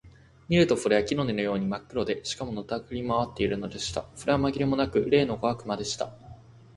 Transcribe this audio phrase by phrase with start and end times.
[0.49, 4.03] 見るとそれは木の根のようにまっ黒で、しかも、のたくり廻っているのでした。
[4.15, 6.09] それはまぎれもなく、例の小悪魔でした。